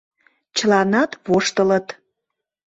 Чыланат 0.57 1.11
воштылыт. 1.27 1.87